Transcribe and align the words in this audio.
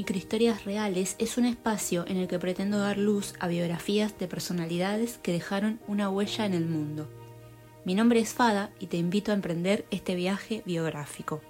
Microhistorias 0.00 0.64
Reales 0.64 1.14
es 1.18 1.36
un 1.36 1.44
espacio 1.44 2.06
en 2.08 2.16
el 2.16 2.26
que 2.26 2.38
pretendo 2.38 2.78
dar 2.78 2.96
luz 2.96 3.34
a 3.38 3.48
biografías 3.48 4.18
de 4.18 4.28
personalidades 4.28 5.18
que 5.18 5.30
dejaron 5.30 5.78
una 5.86 6.08
huella 6.08 6.46
en 6.46 6.54
el 6.54 6.64
mundo. 6.64 7.06
Mi 7.84 7.94
nombre 7.94 8.18
es 8.18 8.32
Fada 8.32 8.70
y 8.80 8.86
te 8.86 8.96
invito 8.96 9.30
a 9.30 9.34
emprender 9.34 9.84
este 9.90 10.14
viaje 10.14 10.62
biográfico. 10.64 11.42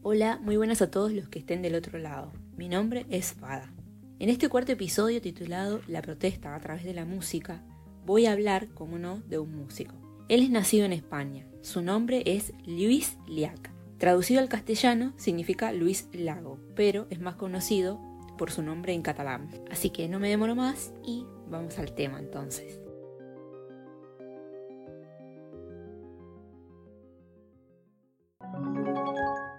Hola, 0.00 0.38
muy 0.42 0.56
buenas 0.56 0.80
a 0.80 0.90
todos 0.90 1.12
los 1.12 1.28
que 1.28 1.40
estén 1.40 1.60
del 1.60 1.74
otro 1.74 1.98
lado. 1.98 2.32
Mi 2.56 2.70
nombre 2.70 3.04
es 3.10 3.34
Fada. 3.34 3.70
En 4.18 4.30
este 4.30 4.48
cuarto 4.48 4.72
episodio 4.72 5.20
titulado 5.20 5.82
La 5.86 6.00
protesta 6.00 6.54
a 6.54 6.60
través 6.60 6.84
de 6.84 6.94
la 6.94 7.04
música, 7.04 7.62
voy 8.04 8.26
a 8.26 8.32
hablar, 8.32 8.68
como 8.74 8.98
no, 8.98 9.20
de 9.28 9.38
un 9.38 9.54
músico. 9.56 9.94
Él 10.28 10.42
es 10.42 10.50
nacido 10.50 10.84
en 10.86 10.92
España. 10.92 11.46
Su 11.60 11.82
nombre 11.82 12.22
es 12.26 12.52
Luis 12.66 13.18
Liac. 13.26 13.70
Traducido 13.98 14.40
al 14.40 14.48
castellano 14.48 15.12
significa 15.16 15.72
Luis 15.72 16.08
Lago, 16.12 16.58
pero 16.74 17.06
es 17.10 17.20
más 17.20 17.36
conocido 17.36 18.00
por 18.36 18.50
su 18.50 18.62
nombre 18.62 18.92
en 18.94 19.02
catalán. 19.02 19.48
Así 19.70 19.90
que 19.90 20.08
no 20.08 20.18
me 20.18 20.28
demoro 20.28 20.54
más 20.56 20.92
y 21.04 21.24
vamos 21.48 21.78
al 21.78 21.94
tema 21.94 22.18
entonces. 22.18 22.80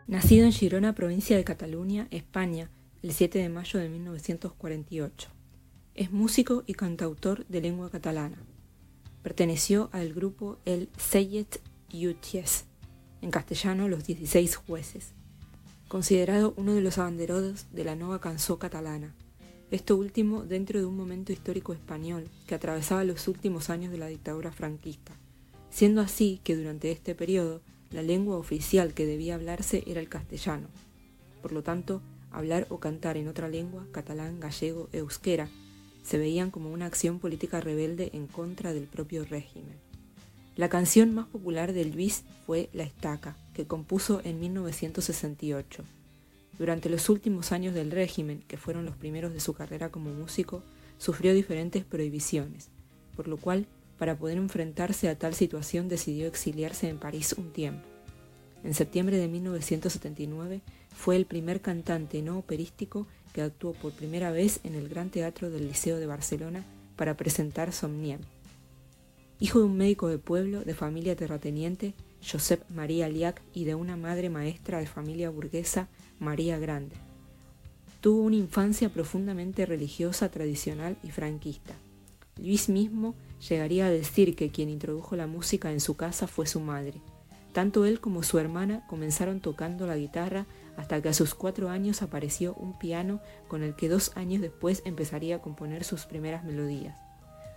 Nacido 0.08 0.46
en 0.46 0.52
Girona, 0.52 0.94
provincia 0.94 1.38
de 1.38 1.44
Cataluña, 1.44 2.08
España, 2.12 2.70
el 3.02 3.14
7 3.14 3.40
de 3.40 3.50
mayo 3.50 3.80
de 3.80 3.90
1948. 3.90 5.43
Es 5.96 6.12
músico 6.12 6.64
y 6.66 6.74
cantautor 6.74 7.46
de 7.46 7.62
lengua 7.62 7.92
catalana. 7.92 8.38
Perteneció 9.22 9.90
al 9.92 10.12
grupo 10.12 10.58
El 10.66 10.90
Seyet 10.98 11.62
Yuties, 11.92 12.66
en 13.22 13.30
castellano 13.30 13.88
Los 13.88 14.08
16 14.08 14.56
Jueces, 14.56 15.12
considerado 15.88 16.56
uno 16.58 16.74
de 16.74 16.82
los 16.82 16.98
abanderados 16.98 17.68
de 17.72 17.84
la 17.84 17.96
nueva 17.96 18.20
canción 18.20 18.58
catalana. 18.58 19.14
Esto 19.70 19.96
último 19.96 20.42
dentro 20.42 20.80
de 20.80 20.88
un 20.88 20.98
momento 20.98 21.32
histórico 21.32 21.74
español 21.74 22.28
que 22.48 22.56
atravesaba 22.56 23.04
los 23.04 23.28
últimos 23.28 23.70
años 23.70 23.92
de 23.92 24.00
la 24.00 24.08
dictadura 24.08 24.52
franquista, 24.52 25.14
siendo 25.70 26.02
así 26.02 26.42
que 26.44 26.56
durante 26.56 26.92
este 26.92 27.14
periodo 27.14 27.62
la 27.92 28.02
lengua 28.02 28.38
oficial 28.38 28.96
que 28.96 29.06
debía 29.06 29.36
hablarse 29.36 29.84
era 29.86 30.02
el 30.02 30.10
castellano. 30.10 30.70
Por 31.44 31.52
lo 31.52 31.62
tanto, 31.62 32.02
hablar 32.32 32.66
o 32.72 32.80
cantar 32.80 33.16
en 33.16 33.28
otra 33.28 33.48
lengua, 33.48 33.86
catalán, 33.92 34.40
gallego, 34.40 34.90
euskera, 34.92 35.52
se 36.04 36.18
veían 36.18 36.52
como 36.52 36.72
una 36.72 36.86
acción 36.86 37.20
política 37.20 37.62
rebelde 37.62 38.12
en 38.14 38.28
contra 38.28 38.74
del 38.74 38.84
propio 38.84 39.26
régimen. 39.26 39.78
La 40.56 40.70
canción 40.70 41.16
más 41.16 41.26
popular 41.28 41.74
de 41.74 41.86
Luis 41.86 42.24
fue 42.46 42.70
La 42.74 42.84
Estaca, 42.84 43.36
que 43.54 43.66
compuso 43.66 44.22
en 44.24 44.40
1968. 44.40 45.84
Durante 46.60 46.90
los 46.90 47.10
últimos 47.10 47.52
años 47.52 47.74
del 47.74 47.90
régimen, 47.90 48.44
que 48.48 48.58
fueron 48.58 48.86
los 48.86 48.96
primeros 48.96 49.34
de 49.34 49.40
su 49.40 49.54
carrera 49.54 49.90
como 49.90 50.12
músico, 50.12 50.62
sufrió 51.00 51.34
diferentes 51.34 51.84
prohibiciones, 51.84 52.70
por 53.16 53.28
lo 53.28 53.38
cual, 53.38 53.66
para 53.98 54.16
poder 54.16 54.38
enfrentarse 54.38 55.10
a 55.10 55.18
tal 55.18 55.34
situación, 55.34 55.90
decidió 55.90 56.28
exiliarse 56.28 56.88
en 56.88 57.00
París 57.00 57.34
un 57.36 57.52
tiempo. 57.52 57.88
En 58.64 58.74
septiembre 58.76 59.18
de 59.18 59.28
1979 59.28 60.62
fue 60.96 61.16
el 61.16 61.26
primer 61.26 61.62
cantante 61.62 62.22
no 62.22 62.38
operístico 62.38 63.08
que 63.34 63.42
actuó 63.42 63.74
por 63.74 63.92
primera 63.92 64.32
vez 64.32 64.60
en 64.64 64.76
el 64.76 64.88
Gran 64.88 65.10
Teatro 65.10 65.50
del 65.50 65.68
Liceo 65.68 65.98
de 65.98 66.06
Barcelona 66.06 66.64
para 66.96 67.18
presentar 67.18 67.74
Somniem. 67.74 68.22
Hijo 69.40 69.60
de 69.60 69.66
un 69.66 69.76
médico 69.76 70.08
de 70.08 70.20
pueblo 70.20 70.64
de 70.64 70.76
familia 70.76 71.16
terrateniente, 71.16 71.94
Josep 72.26 72.64
María 72.70 73.10
Liac, 73.10 73.42
y 73.54 73.66
de 73.66 73.76
una 73.76 73.98
madre 73.98 74.30
maestra 74.30 74.80
de 74.80 74.86
familia 74.86 75.30
burguesa, 75.30 75.90
María 76.20 76.58
Grande. 76.60 76.96
Tuvo 78.00 78.22
una 78.22 78.36
infancia 78.36 78.90
profundamente 78.90 79.66
religiosa, 79.66 80.30
tradicional 80.30 80.98
y 81.04 81.12
franquista. 81.12 81.74
Luis 82.38 82.70
mismo 82.70 83.16
llegaría 83.48 83.88
a 83.88 83.90
decir 83.90 84.36
que 84.36 84.50
quien 84.50 84.70
introdujo 84.70 85.16
la 85.16 85.28
música 85.28 85.72
en 85.72 85.80
su 85.80 85.96
casa 85.96 86.28
fue 86.28 86.46
su 86.46 86.60
madre. 86.60 87.02
Tanto 87.54 87.86
él 87.86 88.00
como 88.00 88.24
su 88.24 88.40
hermana 88.40 88.86
comenzaron 88.88 89.40
tocando 89.40 89.86
la 89.86 89.98
guitarra 89.98 90.46
hasta 90.78 91.02
que 91.02 91.10
a 91.10 91.14
sus 91.14 91.36
cuatro 91.36 91.70
años 91.70 92.02
apareció 92.02 92.54
un 92.56 92.78
piano 92.78 93.22
con 93.48 93.64
el 93.64 93.76
que 93.76 93.90
dos 93.90 94.12
años 94.16 94.42
después 94.42 94.82
empezaría 94.86 95.38
a 95.38 95.42
componer 95.42 95.84
sus 95.84 96.06
primeras 96.06 96.44
melodías. 96.44 96.98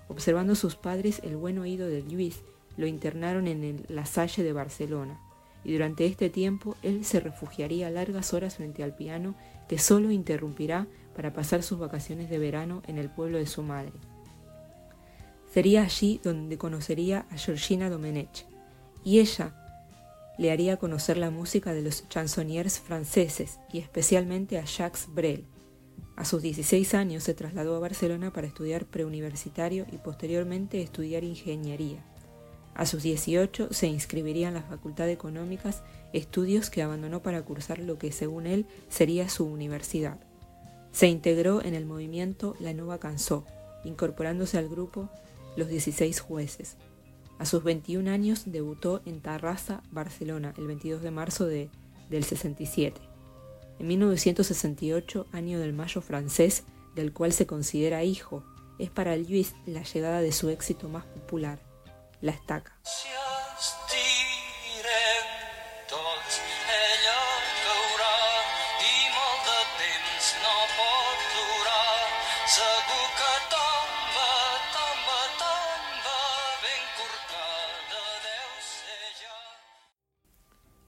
Observando 0.09 0.55
sus 0.55 0.77
padres 0.77 1.21
el 1.25 1.37
buen 1.37 1.59
oído 1.59 1.89
de 1.89 2.03
Luis, 2.03 2.43
lo 2.77 2.87
internaron 2.87 3.49
en 3.49 3.65
el 3.65 3.87
La 3.89 4.07
Salle 4.07 4.43
de 4.43 4.53
Barcelona, 4.53 5.21
y 5.65 5.73
durante 5.73 6.07
este 6.07 6.31
tiempo 6.31 6.77
él 6.83 7.05
se 7.05 7.21
refugiaría 7.21 7.91
largas 7.91 8.33
horas 8.35 8.57
frente 8.57 8.85
al 8.85 8.95
piano 8.95 9.35
que 9.69 9.79
solo 9.79 10.11
interrumpirá 10.11 10.87
para 11.15 11.33
pasar 11.33 11.63
sus 11.63 11.79
vacaciones 11.79 12.31
de 12.31 12.39
verano 12.39 12.83
en 12.87 12.99
el 12.99 13.11
pueblo 13.11 13.39
de 13.39 13.47
su 13.47 13.63
madre. 13.63 13.93
Sería 15.53 15.83
allí 15.83 16.21
donde 16.23 16.59
conocería 16.59 17.27
a 17.31 17.37
Georgina 17.37 17.89
Domenech, 17.89 18.47
y 19.03 19.21
ella, 19.21 19.66
le 20.39 20.51
haría 20.51 20.77
conocer 20.77 21.17
la 21.17 21.31
música 21.31 21.73
de 21.73 21.83
los 21.83 22.09
chansonniers 22.09 22.81
franceses 22.81 23.59
y 23.73 23.79
especialmente 23.79 24.59
a 24.59 24.65
Jacques 24.65 25.07
Brel. 25.09 25.47
A 26.17 26.25
sus 26.25 26.43
16 26.43 26.95
años 26.95 27.25
se 27.25 27.35
trasladó 27.35 27.77
a 27.77 27.81
Barcelona 27.81 28.33
para 28.33 28.47
estudiar 28.47 28.87
preuniversitario 28.87 29.87
y 29.93 29.99
posteriormente 29.99 30.81
estudiar 30.83 31.25
ingeniería. 31.25 32.05
A 32.75 32.85
sus 32.85 33.03
18 33.03 33.69
se 33.71 33.87
inscribiría 33.87 34.49
en 34.49 34.55
la 34.55 34.63
Facultad 34.63 35.07
de 35.07 35.13
Económicas, 35.13 35.83
estudios 36.13 36.69
que 36.69 36.83
abandonó 36.83 37.23
para 37.23 37.43
cursar 37.43 37.79
lo 37.79 37.99
que 37.99 38.13
según 38.13 38.47
él 38.47 38.67
sería 38.89 39.29
su 39.29 39.47
universidad. 39.47 40.19
Se 40.93 41.09
integró 41.09 41.63
en 41.63 41.75
el 41.75 41.87
movimiento 41.87 42.55
La 42.61 42.75
Nueva 42.75 42.99
Cansó, 42.99 43.45
incorporándose 43.85 44.59
al 44.59 44.69
grupo 44.69 45.11
Los 45.57 45.69
16 45.69 46.21
Jueces. 46.21 46.77
A 47.39 47.45
sus 47.45 47.63
21 47.63 48.11
años 48.11 48.45
debutó 48.47 49.03
en 49.05 49.21
Tarrasa, 49.21 49.83
Barcelona, 49.91 50.55
el 50.57 50.67
22 50.67 51.03
de 51.03 51.11
marzo 51.11 51.47
de, 51.47 51.71
del 52.09 52.25
67. 52.25 53.01
En 53.79 53.87
1968, 53.87 55.27
año 55.33 55.59
del 55.59 55.75
Mayo 55.75 56.01
francés, 56.01 56.65
del 56.95 57.13
cual 57.13 57.33
se 57.33 57.47
considera 57.47 58.05
hijo, 58.05 58.43
es 58.79 58.91
para 58.91 59.17
Luis 59.17 59.55
la 59.67 59.83
llegada 59.83 60.21
de 60.21 60.33
su 60.33 60.49
éxito 60.49 60.89
más 60.89 61.05
popular, 61.05 61.61
La 62.21 62.33
Estaca. 62.33 62.79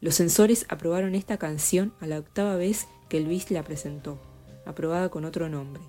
Los 0.01 0.15
censores 0.15 0.65
aprobaron 0.69 1.15
esta 1.15 1.39
canción 1.39 1.93
a 2.01 2.07
la 2.07 2.19
octava 2.19 2.57
vez 2.57 2.87
que 3.09 3.21
Luis 3.21 3.51
la 3.51 3.65
presentó, 3.65 4.19
aprobada 4.65 5.09
con 5.09 5.25
otro 5.25 5.49
nombre. 5.49 5.83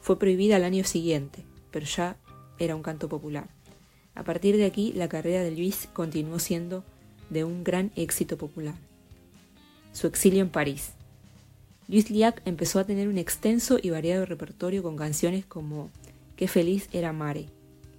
Fue 0.00 0.18
prohibida 0.18 0.56
al 0.56 0.64
año 0.64 0.84
siguiente, 0.84 1.44
pero 1.70 1.86
ya 1.86 2.16
era 2.58 2.74
un 2.74 2.82
canto 2.82 3.08
popular. 3.08 3.48
A 4.14 4.24
partir 4.24 4.56
de 4.56 4.64
aquí, 4.64 4.92
la 4.92 5.08
carrera 5.08 5.42
de 5.42 5.52
Luis 5.52 5.88
continuó 5.92 6.38
siendo 6.38 6.84
de 7.30 7.44
un 7.44 7.64
gran 7.64 7.92
éxito 7.96 8.36
popular. 8.36 8.74
Su 9.92 10.06
exilio 10.06 10.42
en 10.42 10.50
París. 10.50 10.92
Luis 11.86 12.10
Liac 12.10 12.42
empezó 12.44 12.80
a 12.80 12.84
tener 12.84 13.08
un 13.08 13.18
extenso 13.18 13.78
y 13.80 13.90
variado 13.90 14.26
repertorio 14.26 14.82
con 14.82 14.96
canciones 14.96 15.46
como 15.46 15.90
Qué 16.36 16.48
feliz 16.48 16.88
era 16.92 17.12
Mare, 17.12 17.46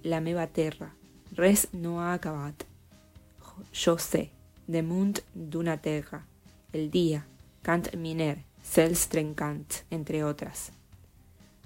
La 0.02 0.20
meva 0.20 0.46
terra, 0.48 0.94
Res 1.32 1.68
no 1.72 2.02
ha 2.02 2.12
acabat, 2.12 2.64
Yo 3.72 3.98
sé, 3.98 4.32
de 4.66 4.82
Mund 4.82 5.20
d'una 5.34 5.78
terra, 5.78 6.26
El 6.72 6.90
Día, 6.90 7.26
Cant 7.62 7.94
Miner, 7.94 8.44
Cels 8.62 9.08
Trencant, 9.08 9.72
entre 9.90 10.24
otras. 10.24 10.72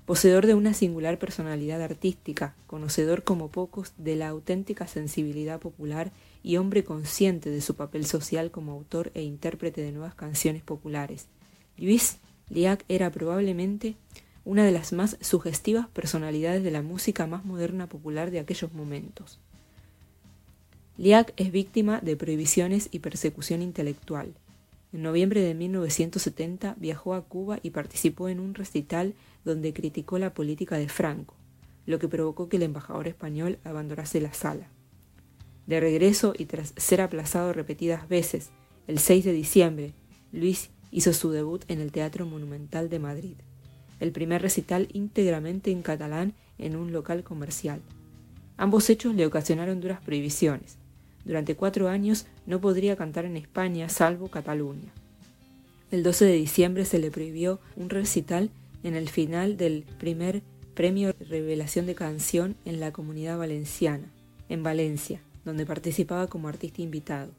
Poseedor 0.06 0.46
de 0.46 0.54
una 0.54 0.74
singular 0.74 1.18
personalidad 1.18 1.80
artística, 1.82 2.54
conocedor 2.66 3.22
como 3.22 3.48
pocos 3.48 3.92
de 3.96 4.16
la 4.16 4.28
auténtica 4.28 4.86
sensibilidad 4.86 5.60
popular 5.60 6.10
y 6.42 6.56
hombre 6.56 6.84
consciente 6.84 7.50
de 7.50 7.60
su 7.60 7.76
papel 7.76 8.04
social 8.06 8.50
como 8.50 8.72
autor 8.72 9.12
e 9.14 9.22
intérprete 9.22 9.82
de 9.82 9.92
nuevas 9.92 10.14
canciones 10.14 10.62
populares, 10.62 11.28
Luis 11.76 12.18
Liac 12.48 12.84
era 12.88 13.10
probablemente 13.10 13.94
una 14.44 14.64
de 14.64 14.72
las 14.72 14.92
más 14.92 15.16
sugestivas 15.20 15.86
personalidades 15.88 16.62
de 16.64 16.70
la 16.70 16.82
música 16.82 17.26
más 17.26 17.44
moderna 17.44 17.86
popular 17.86 18.30
de 18.30 18.40
aquellos 18.40 18.72
momentos. 18.72 19.38
Liac 21.00 21.32
es 21.38 21.50
víctima 21.50 22.00
de 22.02 22.14
prohibiciones 22.14 22.90
y 22.92 22.98
persecución 22.98 23.62
intelectual. 23.62 24.34
En 24.92 25.00
noviembre 25.00 25.40
de 25.40 25.54
1970 25.54 26.76
viajó 26.78 27.14
a 27.14 27.22
Cuba 27.22 27.58
y 27.62 27.70
participó 27.70 28.28
en 28.28 28.38
un 28.38 28.52
recital 28.52 29.14
donde 29.42 29.72
criticó 29.72 30.18
la 30.18 30.34
política 30.34 30.76
de 30.76 30.90
Franco. 30.90 31.34
lo 31.86 31.98
que 31.98 32.06
provocó 32.06 32.50
que 32.50 32.58
el 32.58 32.64
embajador 32.64 33.08
español 33.08 33.58
abandonase 33.64 34.20
la 34.20 34.34
sala. 34.34 34.68
De 35.66 35.80
regreso 35.80 36.34
y 36.36 36.44
tras 36.44 36.74
ser 36.76 37.00
aplazado 37.00 37.54
repetidas 37.54 38.06
veces, 38.06 38.50
el 38.86 38.98
6 38.98 39.24
de 39.24 39.32
diciembre, 39.32 39.94
Luis 40.32 40.68
hizo 40.90 41.14
su 41.14 41.30
debut 41.30 41.64
en 41.68 41.80
el 41.80 41.92
Teatro 41.92 42.26
Monumental 42.26 42.90
de 42.90 42.98
Madrid, 42.98 43.36
el 44.00 44.12
primer 44.12 44.42
recital 44.42 44.88
íntegramente 44.92 45.70
en 45.70 45.80
catalán 45.80 46.34
en 46.58 46.76
un 46.76 46.92
local 46.92 47.24
comercial. 47.24 47.80
Ambos 48.58 48.90
hechos 48.90 49.14
le 49.14 49.24
ocasionaron 49.24 49.80
duras 49.80 50.02
prohibiciones. 50.02 50.79
Durante 51.24 51.56
cuatro 51.56 51.88
años 51.88 52.26
no 52.46 52.60
podría 52.60 52.96
cantar 52.96 53.24
en 53.24 53.36
España 53.36 53.88
salvo 53.88 54.28
Cataluña. 54.28 54.92
El 55.90 56.02
12 56.02 56.24
de 56.24 56.34
diciembre 56.34 56.84
se 56.84 56.98
le 56.98 57.10
prohibió 57.10 57.60
un 57.76 57.90
recital 57.90 58.50
en 58.82 58.94
el 58.94 59.08
final 59.08 59.56
del 59.56 59.84
primer 59.98 60.42
premio 60.74 61.14
Revelación 61.28 61.86
de 61.86 61.94
Canción 61.94 62.56
en 62.64 62.80
la 62.80 62.92
Comunidad 62.92 63.38
Valenciana, 63.38 64.10
en 64.48 64.62
Valencia, 64.62 65.20
donde 65.44 65.66
participaba 65.66 66.28
como 66.28 66.48
artista 66.48 66.80
invitado. 66.80 67.32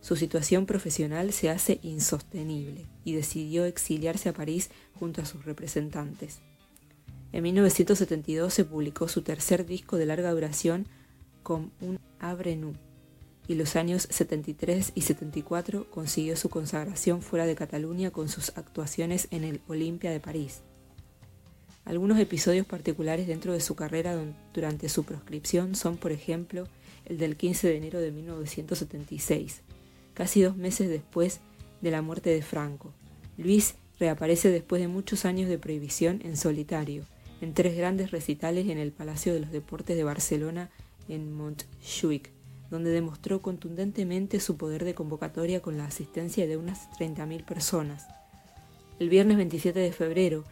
Su 0.00 0.16
situación 0.16 0.64
profesional 0.64 1.32
se 1.32 1.50
hace 1.50 1.80
insostenible 1.82 2.86
y 3.04 3.14
decidió 3.14 3.64
exiliarse 3.64 4.28
a 4.28 4.32
París 4.32 4.70
junto 4.94 5.20
a 5.20 5.26
sus 5.26 5.44
representantes. 5.44 6.38
En 7.32 7.42
1972 7.42 8.54
se 8.54 8.64
publicó 8.64 9.08
su 9.08 9.22
tercer 9.22 9.66
disco 9.66 9.96
de 9.96 10.06
larga 10.06 10.30
duración 10.30 10.86
con 11.42 11.72
un 11.80 11.98
Abre 12.20 12.56
y 13.48 13.54
los 13.54 13.76
años 13.76 14.06
73 14.10 14.92
y 14.94 15.00
74 15.00 15.90
consiguió 15.90 16.36
su 16.36 16.50
consagración 16.50 17.22
fuera 17.22 17.46
de 17.46 17.56
Cataluña 17.56 18.10
con 18.10 18.28
sus 18.28 18.50
actuaciones 18.56 19.26
en 19.30 19.42
el 19.42 19.62
Olimpia 19.66 20.10
de 20.10 20.20
París. 20.20 20.60
Algunos 21.86 22.18
episodios 22.18 22.66
particulares 22.66 23.26
dentro 23.26 23.54
de 23.54 23.60
su 23.60 23.74
carrera 23.74 24.22
durante 24.52 24.90
su 24.90 25.04
proscripción 25.04 25.74
son, 25.74 25.96
por 25.96 26.12
ejemplo, 26.12 26.68
el 27.06 27.16
del 27.16 27.38
15 27.38 27.68
de 27.68 27.76
enero 27.78 28.00
de 28.00 28.12
1976, 28.12 29.62
casi 30.12 30.42
dos 30.42 30.54
meses 30.54 30.90
después 30.90 31.40
de 31.80 31.90
la 31.90 32.02
muerte 32.02 32.28
de 32.28 32.42
Franco. 32.42 32.92
Luis 33.38 33.76
reaparece 33.98 34.50
después 34.50 34.82
de 34.82 34.88
muchos 34.88 35.24
años 35.24 35.48
de 35.48 35.58
prohibición 35.58 36.20
en 36.22 36.36
solitario, 36.36 37.04
en 37.40 37.54
tres 37.54 37.74
grandes 37.74 38.10
recitales 38.10 38.68
en 38.68 38.76
el 38.76 38.92
Palacio 38.92 39.32
de 39.32 39.40
los 39.40 39.50
Deportes 39.50 39.96
de 39.96 40.04
Barcelona 40.04 40.70
en 41.08 41.32
Montjuic, 41.32 42.30
donde 42.70 42.90
demostró 42.90 43.40
contundentemente 43.40 44.40
su 44.40 44.56
poder 44.56 44.84
de 44.84 44.94
convocatoria 44.94 45.60
con 45.60 45.78
la 45.78 45.86
asistencia 45.86 46.46
de 46.46 46.56
unas 46.56 46.90
30.000 46.98 47.44
personas. 47.44 48.06
El 48.98 49.08
viernes 49.08 49.36
27 49.36 49.78
de 49.78 49.92
febrero 49.92 50.44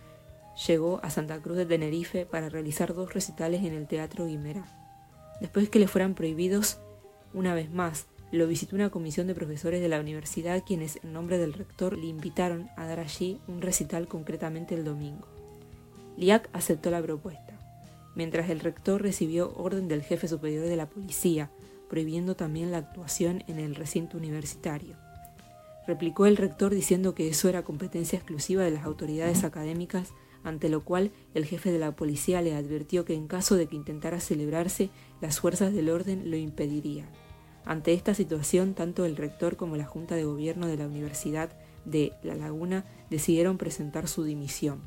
llegó 0.66 1.00
a 1.02 1.10
Santa 1.10 1.40
Cruz 1.40 1.56
de 1.56 1.66
Tenerife 1.66 2.26
para 2.26 2.48
realizar 2.48 2.94
dos 2.94 3.12
recitales 3.12 3.62
en 3.64 3.74
el 3.74 3.86
Teatro 3.86 4.26
Guimera. 4.26 4.64
Después 5.40 5.68
que 5.68 5.78
le 5.78 5.88
fueran 5.88 6.14
prohibidos, 6.14 6.78
una 7.34 7.54
vez 7.54 7.70
más, 7.70 8.06
lo 8.32 8.46
visitó 8.46 8.74
una 8.74 8.90
comisión 8.90 9.26
de 9.26 9.34
profesores 9.34 9.80
de 9.80 9.88
la 9.88 10.00
universidad 10.00 10.62
quienes 10.66 10.98
en 11.02 11.12
nombre 11.12 11.38
del 11.38 11.52
rector 11.52 11.96
le 11.96 12.06
invitaron 12.06 12.68
a 12.76 12.86
dar 12.86 13.00
allí 13.00 13.40
un 13.46 13.60
recital 13.62 14.08
concretamente 14.08 14.74
el 14.74 14.84
domingo. 14.84 15.26
Liac 16.16 16.48
aceptó 16.52 16.90
la 16.90 17.02
propuesta, 17.02 17.58
mientras 18.14 18.48
el 18.48 18.60
rector 18.60 19.02
recibió 19.02 19.52
orden 19.56 19.86
del 19.86 20.02
jefe 20.02 20.28
superior 20.28 20.66
de 20.66 20.76
la 20.76 20.88
policía, 20.88 21.50
prohibiendo 21.88 22.36
también 22.36 22.70
la 22.70 22.78
actuación 22.78 23.44
en 23.46 23.58
el 23.58 23.74
recinto 23.74 24.16
universitario. 24.16 24.96
Replicó 25.86 26.26
el 26.26 26.36
rector 26.36 26.74
diciendo 26.74 27.14
que 27.14 27.28
eso 27.28 27.48
era 27.48 27.62
competencia 27.62 28.16
exclusiva 28.16 28.64
de 28.64 28.72
las 28.72 28.84
autoridades 28.84 29.44
académicas, 29.44 30.12
ante 30.42 30.68
lo 30.68 30.84
cual 30.84 31.12
el 31.34 31.44
jefe 31.44 31.72
de 31.72 31.78
la 31.78 31.94
policía 31.94 32.42
le 32.42 32.54
advirtió 32.54 33.04
que 33.04 33.14
en 33.14 33.28
caso 33.28 33.56
de 33.56 33.66
que 33.66 33.76
intentara 33.76 34.20
celebrarse, 34.20 34.90
las 35.20 35.40
fuerzas 35.40 35.72
del 35.72 35.90
orden 35.90 36.30
lo 36.30 36.36
impedirían. 36.36 37.08
Ante 37.64 37.92
esta 37.94 38.14
situación, 38.14 38.74
tanto 38.74 39.04
el 39.04 39.16
rector 39.16 39.56
como 39.56 39.76
la 39.76 39.84
Junta 39.84 40.14
de 40.14 40.24
Gobierno 40.24 40.66
de 40.68 40.76
la 40.76 40.86
Universidad 40.86 41.50
de 41.84 42.12
La 42.22 42.34
Laguna 42.34 42.84
decidieron 43.10 43.58
presentar 43.58 44.08
su 44.08 44.24
dimisión. 44.24 44.80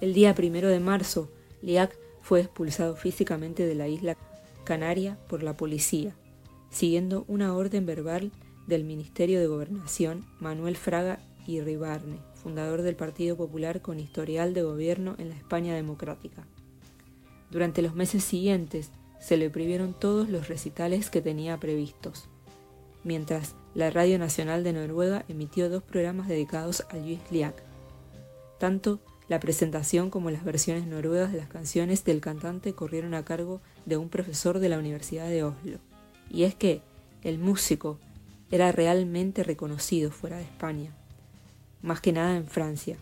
El 0.00 0.14
día 0.14 0.34
primero 0.34 0.68
de 0.68 0.80
marzo, 0.80 1.30
Liac 1.62 1.96
fue 2.22 2.40
expulsado 2.40 2.96
físicamente 2.96 3.66
de 3.66 3.74
la 3.74 3.88
isla 3.88 4.16
Canaria 4.68 5.16
por 5.28 5.42
la 5.42 5.56
policía, 5.56 6.14
siguiendo 6.68 7.24
una 7.26 7.56
orden 7.56 7.86
verbal 7.86 8.32
del 8.66 8.84
Ministerio 8.84 9.40
de 9.40 9.46
Gobernación, 9.46 10.26
Manuel 10.40 10.76
Fraga 10.76 11.20
y 11.46 11.62
Ribarne, 11.62 12.18
fundador 12.34 12.82
del 12.82 12.94
Partido 12.94 13.34
Popular 13.34 13.80
con 13.80 13.98
historial 13.98 14.52
de 14.52 14.60
gobierno 14.60 15.14
en 15.16 15.30
la 15.30 15.36
España 15.36 15.74
democrática. 15.74 16.46
Durante 17.50 17.80
los 17.80 17.94
meses 17.94 18.22
siguientes, 18.24 18.90
se 19.18 19.38
le 19.38 19.48
prohibieron 19.48 19.94
todos 19.94 20.28
los 20.28 20.48
recitales 20.48 21.08
que 21.08 21.22
tenía 21.22 21.56
previstos, 21.56 22.28
mientras 23.04 23.54
la 23.74 23.88
Radio 23.88 24.18
Nacional 24.18 24.64
de 24.64 24.74
Noruega 24.74 25.24
emitió 25.28 25.70
dos 25.70 25.82
programas 25.82 26.28
dedicados 26.28 26.84
a 26.90 26.98
Luis 26.98 27.20
Liak. 27.30 27.54
Tanto 28.58 29.00
la 29.28 29.40
presentación 29.40 30.10
como 30.10 30.30
las 30.30 30.44
versiones 30.44 30.86
noruegas 30.86 31.32
de 31.32 31.38
las 31.38 31.48
canciones 31.48 32.04
del 32.04 32.20
cantante 32.20 32.74
corrieron 32.74 33.14
a 33.14 33.24
cargo 33.24 33.60
de 33.77 33.77
un 33.96 34.08
profesor 34.08 34.58
de 34.58 34.68
la 34.68 34.78
Universidad 34.78 35.28
de 35.28 35.44
Oslo. 35.44 35.78
Y 36.30 36.44
es 36.44 36.54
que 36.54 36.82
el 37.22 37.38
músico 37.38 37.98
era 38.50 38.72
realmente 38.72 39.42
reconocido 39.42 40.10
fuera 40.10 40.36
de 40.36 40.44
España, 40.44 40.92
más 41.82 42.00
que 42.00 42.12
nada 42.12 42.36
en 42.36 42.46
Francia. 42.46 42.96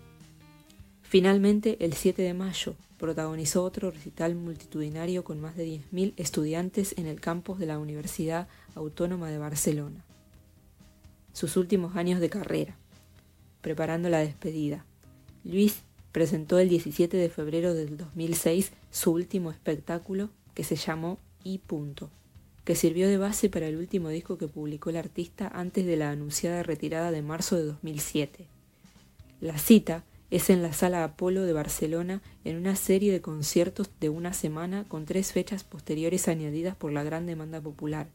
Finalmente, 1.02 1.76
el 1.80 1.92
7 1.92 2.22
de 2.22 2.34
mayo, 2.34 2.74
protagonizó 2.98 3.62
otro 3.62 3.90
recital 3.90 4.34
multitudinario 4.34 5.22
con 5.24 5.40
más 5.40 5.56
de 5.56 5.66
10.000 5.66 6.14
estudiantes 6.16 6.94
en 6.96 7.06
el 7.06 7.20
campus 7.20 7.58
de 7.58 7.66
la 7.66 7.78
Universidad 7.78 8.48
Autónoma 8.74 9.30
de 9.30 9.38
Barcelona. 9.38 10.04
Sus 11.32 11.56
últimos 11.56 11.96
años 11.96 12.20
de 12.20 12.30
carrera. 12.30 12.76
Preparando 13.60 14.08
la 14.08 14.20
despedida. 14.20 14.84
Luis 15.44 15.82
presentó 16.12 16.58
el 16.58 16.68
17 16.68 17.16
de 17.16 17.28
febrero 17.28 17.74
del 17.74 17.96
2006 17.96 18.72
su 18.90 19.12
último 19.12 19.50
espectáculo 19.50 20.30
que 20.56 20.64
se 20.64 20.74
llamó 20.74 21.18
I. 21.44 21.60
que 22.64 22.74
sirvió 22.74 23.08
de 23.08 23.18
base 23.18 23.50
para 23.50 23.68
el 23.68 23.76
último 23.76 24.08
disco 24.08 24.38
que 24.38 24.48
publicó 24.48 24.88
el 24.88 24.96
artista 24.96 25.48
antes 25.54 25.84
de 25.84 25.96
la 25.96 26.10
anunciada 26.10 26.62
retirada 26.62 27.12
de 27.12 27.20
marzo 27.20 27.56
de 27.56 27.64
2007. 27.64 28.46
La 29.42 29.58
cita 29.58 30.02
es 30.30 30.48
en 30.48 30.62
la 30.62 30.72
Sala 30.72 31.04
Apolo 31.04 31.42
de 31.42 31.52
Barcelona 31.52 32.22
en 32.44 32.56
una 32.56 32.74
serie 32.74 33.12
de 33.12 33.20
conciertos 33.20 33.90
de 34.00 34.08
una 34.08 34.32
semana 34.32 34.84
con 34.88 35.04
tres 35.04 35.32
fechas 35.32 35.62
posteriores 35.62 36.26
añadidas 36.26 36.74
por 36.74 36.90
la 36.90 37.04
gran 37.04 37.26
demanda 37.26 37.60
popular. 37.60 38.08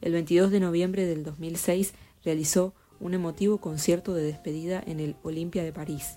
El 0.00 0.14
22 0.14 0.50
de 0.50 0.60
noviembre 0.60 1.04
del 1.04 1.24
2006 1.24 1.92
realizó 2.24 2.72
un 3.00 3.12
emotivo 3.12 3.58
concierto 3.58 4.14
de 4.14 4.22
despedida 4.22 4.82
en 4.86 4.98
el 4.98 5.14
Olimpia 5.22 5.62
de 5.62 5.74
París. 5.74 6.16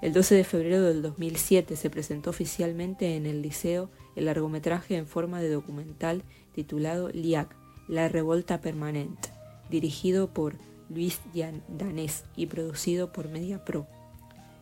El 0.00 0.12
12 0.12 0.36
de 0.36 0.44
febrero 0.44 0.82
del 0.82 1.02
2007 1.02 1.74
se 1.74 1.90
presentó 1.90 2.30
oficialmente 2.30 3.16
en 3.16 3.26
el 3.26 3.42
Liceo 3.42 3.90
el 4.14 4.26
largometraje 4.26 4.96
en 4.96 5.08
forma 5.08 5.40
de 5.40 5.50
documental 5.50 6.22
titulado 6.54 7.08
Liac, 7.08 7.56
La 7.88 8.08
Revolta 8.08 8.60
Permanente, 8.60 9.30
dirigido 9.70 10.28
por 10.32 10.54
Luis 10.88 11.20
Danés 11.66 12.24
y 12.36 12.46
producido 12.46 13.10
por 13.12 13.28
MediaPro. 13.28 13.88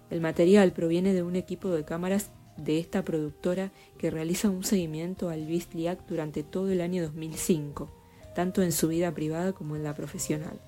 El 0.08 0.22
material 0.22 0.72
proviene 0.72 1.12
de 1.12 1.22
un 1.22 1.36
equipo 1.36 1.68
de 1.68 1.84
cámaras 1.84 2.30
de 2.56 2.78
esta 2.78 3.04
productora 3.04 3.72
que 3.98 4.10
realiza 4.10 4.48
un 4.48 4.64
seguimiento 4.64 5.28
al 5.28 5.44
Luis 5.44 5.68
Liac 5.74 6.06
durante 6.06 6.44
todo 6.44 6.70
el 6.70 6.80
año 6.80 7.02
2005, 7.02 7.90
tanto 8.34 8.62
en 8.62 8.72
su 8.72 8.88
vida 8.88 9.12
privada 9.12 9.52
como 9.52 9.76
en 9.76 9.84
la 9.84 9.94
profesional. 9.94 10.58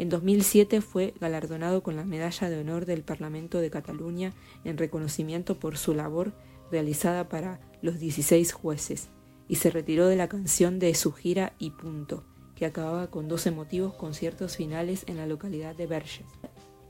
En 0.00 0.08
2007 0.08 0.80
fue 0.80 1.12
galardonado 1.20 1.82
con 1.82 1.94
la 1.94 2.06
Medalla 2.06 2.48
de 2.48 2.58
Honor 2.58 2.86
del 2.86 3.02
Parlamento 3.02 3.58
de 3.58 3.68
Cataluña 3.68 4.32
en 4.64 4.78
reconocimiento 4.78 5.58
por 5.58 5.76
su 5.76 5.92
labor 5.92 6.32
realizada 6.70 7.28
para 7.28 7.60
los 7.82 7.98
16 7.98 8.50
jueces 8.54 9.10
y 9.46 9.56
se 9.56 9.68
retiró 9.68 10.06
de 10.06 10.16
la 10.16 10.26
canción 10.26 10.78
de 10.78 10.94
su 10.94 11.12
gira 11.12 11.52
y 11.58 11.72
punto, 11.72 12.24
que 12.56 12.64
acababa 12.64 13.10
con 13.10 13.28
dos 13.28 13.44
emotivos 13.44 13.92
conciertos 13.92 14.56
finales 14.56 15.04
en 15.06 15.18
la 15.18 15.26
localidad 15.26 15.76
de 15.76 15.86
Verges. 15.86 16.24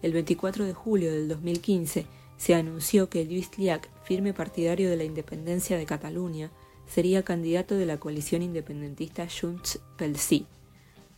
El 0.02 0.12
24 0.12 0.64
de 0.64 0.72
julio 0.72 1.10
del 1.10 1.26
2015 1.26 2.06
se 2.36 2.54
anunció 2.54 3.10
que 3.10 3.24
Luis 3.24 3.50
Liac, 3.58 3.90
firme 4.04 4.34
partidario 4.34 4.88
de 4.88 4.96
la 4.96 5.02
independencia 5.02 5.76
de 5.76 5.84
Cataluña, 5.84 6.52
sería 6.86 7.24
candidato 7.24 7.74
de 7.74 7.86
la 7.86 7.98
coalición 7.98 8.42
independentista 8.42 9.26
Junts 9.26 9.80
pel 9.96 10.16
Sí 10.16 10.46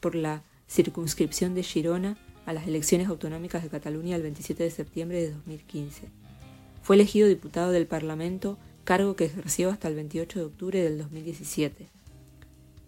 por 0.00 0.14
la 0.14 0.42
circunscripción 0.72 1.54
de 1.54 1.62
Girona 1.62 2.16
a 2.46 2.54
las 2.54 2.66
elecciones 2.66 3.08
autonómicas 3.08 3.62
de 3.62 3.68
Cataluña 3.68 4.16
el 4.16 4.22
27 4.22 4.62
de 4.62 4.70
septiembre 4.70 5.20
de 5.20 5.32
2015. 5.32 6.08
Fue 6.82 6.96
elegido 6.96 7.28
diputado 7.28 7.72
del 7.72 7.86
Parlamento, 7.86 8.58
cargo 8.84 9.14
que 9.14 9.26
ejerció 9.26 9.68
hasta 9.70 9.88
el 9.88 9.96
28 9.96 10.38
de 10.38 10.44
octubre 10.46 10.82
del 10.82 10.98
2017. 10.98 11.88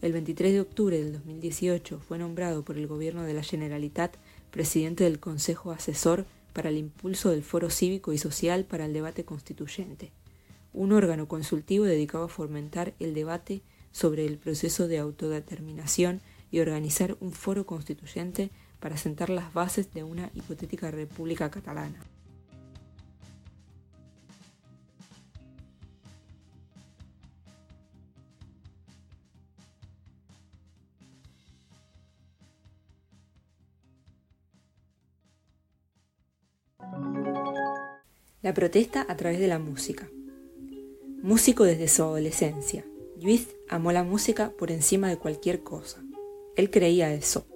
El 0.01 0.13
23 0.13 0.53
de 0.55 0.61
octubre 0.61 0.99
del 0.99 1.13
2018 1.13 2.01
fue 2.01 2.19
nombrado 2.19 2.65
por 2.65 2.79
el 2.79 2.87
gobierno 2.87 3.23
de 3.23 3.35
la 3.35 3.43
Generalitat 3.43 4.17
presidente 4.51 5.05
del 5.05 5.21
Consejo 5.21 5.71
Asesor 5.71 6.25
para 6.55 6.71
el 6.71 6.79
Impulso 6.79 7.31
del 7.31 7.43
Foro 7.43 7.69
Cívico 7.69 8.13
y 8.13 8.19
Social 8.19 8.65
para 8.65 8.87
el 8.87 8.95
Debate 8.95 9.25
Constituyente, 9.25 10.11
un 10.73 10.93
órgano 10.93 11.29
consultivo 11.29 11.85
dedicado 11.85 12.25
a 12.25 12.29
fomentar 12.29 12.95
el 12.99 13.13
debate 13.13 13.63
sobre 13.93 14.25
el 14.27 14.39
proceso 14.39 14.89
de 14.89 14.99
autodeterminación 14.99 16.21
y 16.55 16.61
organizar 16.61 17.17
un 17.19 17.33
foro 17.33 17.67
constituyente 17.67 18.49
para 18.79 18.97
sentar 18.97 19.29
las 19.29 19.53
bases 19.53 19.93
de 19.93 20.05
una 20.05 20.31
hipotética 20.35 20.89
república 20.93 21.51
catalana. 21.51 21.99
La 38.43 38.55
protesta 38.55 39.05
a 39.09 39.17
través 39.17 39.41
de 39.41 39.49
la 39.49 39.59
música. 39.59 40.09
Músico 41.21 41.65
desde 41.65 41.89
su 41.89 42.05
adolescencia, 42.05 42.85
Luis 43.21 43.49
amó 43.69 43.91
la 43.91 44.05
música 44.05 44.53
por 44.57 44.71
encima 44.71 45.09
de 45.09 45.19
cualquier 45.19 45.65
cosa. 45.65 46.04
Él 46.57 46.71
creía 46.71 47.13
eso. 47.13 47.47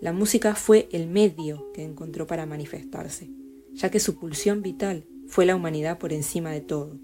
La 0.00 0.12
música 0.12 0.54
fue 0.54 0.88
el 0.92 1.08
medio 1.08 1.70
que 1.72 1.82
encontró 1.82 2.26
para 2.26 2.46
manifestarse, 2.46 3.30
ya 3.72 3.90
que 3.90 4.00
su 4.00 4.16
pulsión 4.18 4.62
vital 4.62 5.04
fue 5.26 5.46
la 5.46 5.56
humanidad 5.56 5.98
por 5.98 6.12
encima 6.12 6.50
de 6.50 6.60
todo. 6.60 6.96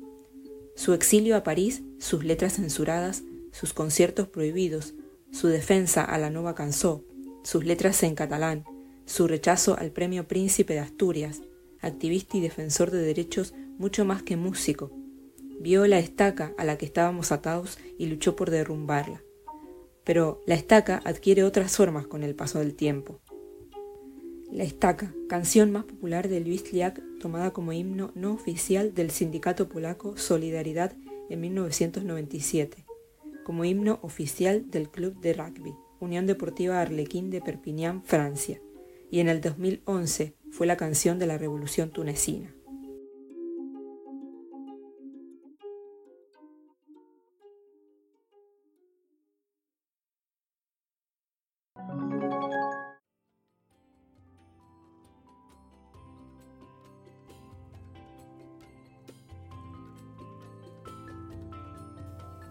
Su 0.75 0.93
exilio 0.93 1.37
a 1.37 1.43
París, 1.43 1.83
sus 1.99 2.25
letras 2.25 2.55
censuradas, 2.55 3.23
sus 3.53 3.73
conciertos 3.73 4.29
prohibidos, 4.29 4.95
su 5.31 5.49
defensa 5.49 6.05
a 6.05 6.19
la 6.19 6.31
nueva 6.31 6.55
canción, 6.55 7.03
sus 7.43 7.65
letras 7.65 8.03
en 8.03 8.15
catalán, 8.15 8.65
su 9.05 9.27
rechazo 9.27 9.77
al 9.79 9.91
premio 9.91 10.27
Príncipe 10.29 10.75
de 10.75 10.81
Asturias, 10.81 11.43
activista 11.81 12.37
y 12.37 12.41
defensor 12.41 12.91
de 12.91 13.03
derechos 13.03 13.55
mucho 13.79 14.05
más 14.05 14.23
que 14.23 14.37
músico. 14.37 14.91
Vio 15.61 15.87
la 15.87 15.99
estaca 15.99 16.55
a 16.59 16.65
la 16.65 16.77
que 16.79 16.87
estábamos 16.87 17.33
atados 17.33 17.79
y 17.99 18.07
luchó 18.07 18.37
por 18.37 18.51
derrumbarla. 18.51 19.23
Pero 20.07 20.41
la 20.47 20.55
estaca 20.55 21.03
adquiere 21.05 21.43
otras 21.43 21.77
formas 21.77 22.07
con 22.07 22.23
el 22.23 22.37
paso 22.37 22.61
del 22.61 22.75
tiempo. 22.75 23.21
La 24.53 24.63
estaca, 24.63 25.13
canción 25.29 25.73
más 25.73 25.85
popular 25.85 26.29
de 26.29 26.39
Luis 26.39 26.73
Liak, 26.73 27.03
tomada 27.19 27.51
como 27.51 27.73
himno 27.73 28.13
no 28.15 28.33
oficial 28.33 28.95
del 28.95 29.11
sindicato 29.11 29.69
polaco 29.69 30.17
Solidaridad 30.17 30.93
en 31.29 31.41
1997, 31.41 32.87
como 33.45 33.65
himno 33.65 33.99
oficial 34.03 34.71
del 34.71 34.89
club 34.89 35.21
de 35.21 35.33
rugby, 35.33 35.75
Unión 35.99 36.27
Deportiva 36.27 36.81
Arlequín 36.81 37.31
de 37.31 37.41
Perpignan, 37.41 38.05
Francia, 38.05 38.61
y 39.11 39.19
en 39.19 39.29
el 39.29 39.41
2011 39.41 40.37
fue 40.53 40.69
la 40.69 40.77
canción 40.77 41.19
de 41.19 41.27
la 41.27 41.37
Revolución 41.37 41.91
tunecina. 41.91 42.56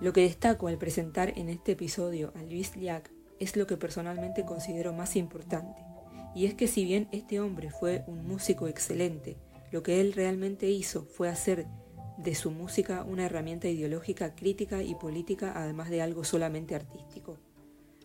Lo 0.01 0.11
que 0.11 0.21
destaco 0.21 0.67
al 0.67 0.77
presentar 0.77 1.33
en 1.37 1.47
este 1.47 1.71
episodio 1.71 2.33
a 2.35 2.43
Luis 2.43 2.75
Liac 2.75 3.11
es 3.39 3.55
lo 3.55 3.65
que 3.65 3.77
personalmente 3.77 4.43
considero 4.43 4.91
más 4.91 5.15
importante, 5.15 5.81
y 6.35 6.45
es 6.45 6.53
que 6.53 6.67
si 6.67 6.83
bien 6.83 7.07
este 7.13 7.39
hombre 7.39 7.71
fue 7.71 8.03
un 8.05 8.27
músico 8.27 8.67
excelente, 8.67 9.37
lo 9.71 9.83
que 9.83 10.01
él 10.01 10.11
realmente 10.11 10.69
hizo 10.69 11.05
fue 11.05 11.29
hacer 11.29 11.65
de 12.17 12.35
su 12.35 12.51
música 12.51 13.05
una 13.07 13.25
herramienta 13.25 13.69
ideológica, 13.69 14.35
crítica 14.35 14.83
y 14.83 14.95
política, 14.95 15.53
además 15.55 15.89
de 15.89 16.01
algo 16.01 16.25
solamente 16.25 16.75
artístico. 16.75 17.37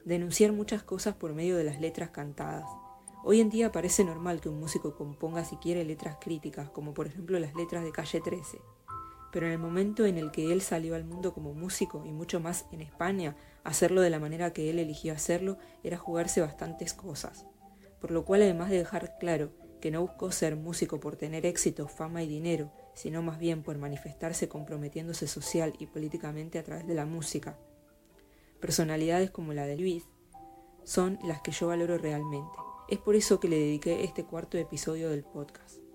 Denunciar 0.05 0.53
muchas 0.53 0.85
cosas 0.85 1.17
por 1.17 1.35
medio 1.35 1.57
de 1.57 1.65
las 1.65 1.81
letras 1.81 2.11
cantadas. 2.11 2.67
Hoy 3.25 3.41
en 3.41 3.51
día 3.51 3.73
parece 3.73 4.05
normal 4.05 4.41
que 4.41 4.49
un 4.49 4.61
músico 4.61 4.95
componga 4.95 5.45
si 5.45 5.57
quiere 5.57 5.85
letras 5.85 6.19
críticas, 6.21 6.71
como 6.71 6.95
por 6.95 7.09
ejemplo 7.09 7.39
las 7.39 7.55
letras 7.55 7.85
de 7.85 7.93
Calle 7.93 8.21
13. 8.21 8.59
Pero 9.33 9.47
en 9.47 9.53
el 9.53 9.59
momento 9.59 10.07
en 10.07 10.19
el 10.19 10.31
que 10.31 10.53
él 10.53 10.61
salió 10.61 10.95
al 10.95 11.05
mundo 11.05 11.33
como 11.33 11.55
músico, 11.55 12.05
y 12.05 12.13
mucho 12.13 12.41
más 12.41 12.67
en 12.73 12.81
España, 12.81 13.37
hacerlo 13.65 14.01
de 14.01 14.11
la 14.11 14.19
manera 14.19 14.53
que 14.53 14.71
él 14.71 14.79
eligió 14.79 15.13
hacerlo 15.13 15.59
era 15.83 15.97
jugarse 15.97 16.41
bastantes 16.41 16.95
cosas 16.95 17.47
por 18.01 18.11
lo 18.11 18.25
cual 18.25 18.43
además 18.43 18.71
de 18.71 18.79
dejar 18.79 19.19
claro 19.19 19.53
que 19.81 19.91
no 19.91 20.01
buscó 20.01 20.33
ser 20.33 20.57
músico 20.57 21.01
por 21.01 21.17
tener 21.17 21.47
éxito, 21.47 21.87
fama 21.89 22.23
y 22.23 22.29
dinero, 22.29 22.73
sino 22.95 23.23
más 23.23 23.39
bien 23.39 23.63
por 23.63 23.79
manifestarse 23.79 24.49
comprometiéndose 24.49 25.27
social 25.27 25.75
y 25.79 25.87
políticamente 25.87 26.59
a 26.59 26.65
través 26.65 26.87
de 26.87 26.95
la 26.95 27.07
música. 27.07 27.59
Personalidades 28.61 29.31
como 29.31 29.55
la 29.55 29.67
de 29.67 29.77
Luis 29.77 30.05
son 30.85 31.19
las 31.25 31.41
que 31.41 31.53
yo 31.53 31.69
valoro 31.69 31.97
realmente. 31.97 32.59
Es 32.89 32.99
por 32.99 33.15
eso 33.15 33.41
que 33.41 33.49
le 33.49 33.57
dediqué 33.57 34.05
este 34.05 34.25
cuarto 34.25 34.59
episodio 34.59 35.09
del 35.09 35.23
podcast. 35.23 35.90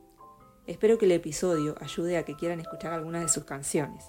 Espero 0.68 0.98
que 0.98 1.06
el 1.06 1.12
episodio 1.12 1.76
ayude 1.80 2.18
a 2.18 2.24
que 2.24 2.36
quieran 2.36 2.60
escuchar 2.60 2.92
algunas 2.92 3.22
de 3.22 3.30
sus 3.30 3.44
canciones. 3.44 4.04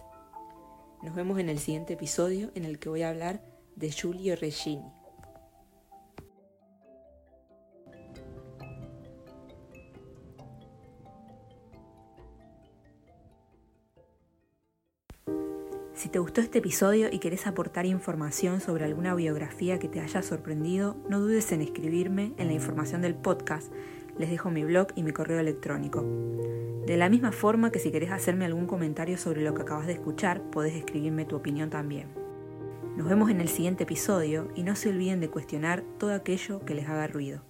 Nos 1.02 1.14
vemos 1.14 1.38
en 1.38 1.50
el 1.50 1.58
siguiente 1.58 1.92
episodio 1.92 2.50
en 2.54 2.64
el 2.64 2.78
que 2.78 2.88
voy 2.88 3.02
a 3.02 3.10
hablar 3.10 3.42
de 3.74 3.90
Giulio 3.90 4.36
Regini. 4.36 4.90
Si 15.92 16.08
te 16.08 16.18
gustó 16.18 16.40
este 16.40 16.58
episodio 16.58 17.08
y 17.10 17.18
querés 17.18 17.46
aportar 17.46 17.84
información 17.84 18.60
sobre 18.62 18.84
alguna 18.84 19.14
biografía 19.14 19.78
que 19.78 19.88
te 19.88 20.00
haya 20.00 20.22
sorprendido, 20.22 20.96
no 21.10 21.20
dudes 21.20 21.52
en 21.52 21.60
escribirme 21.60 22.32
en 22.38 22.46
la 22.46 22.54
información 22.54 23.02
del 23.02 23.14
podcast. 23.14 23.70
Les 24.18 24.30
dejo 24.30 24.50
mi 24.50 24.64
blog 24.64 24.88
y 24.94 25.02
mi 25.02 25.12
correo 25.12 25.40
electrónico. 25.40 26.04
De 26.86 26.96
la 26.96 27.08
misma 27.08 27.32
forma 27.32 27.70
que 27.70 27.78
si 27.78 27.90
querés 27.90 28.12
hacerme 28.12 28.44
algún 28.44 28.66
comentario 28.66 29.18
sobre 29.18 29.42
lo 29.42 29.54
que 29.54 29.62
acabas 29.62 29.86
de 29.86 29.94
escuchar, 29.94 30.40
podés 30.50 30.74
escribirme 30.74 31.24
tu 31.24 31.36
opinión 31.36 31.68
también. 31.68 32.08
Nos 32.96 33.08
vemos 33.08 33.30
en 33.30 33.40
el 33.40 33.48
siguiente 33.48 33.84
episodio 33.84 34.48
y 34.54 34.62
no 34.62 34.76
se 34.76 34.88
olviden 34.88 35.20
de 35.20 35.28
cuestionar 35.28 35.82
todo 35.98 36.14
aquello 36.14 36.64
que 36.64 36.74
les 36.74 36.88
haga 36.88 37.06
ruido. 37.06 37.42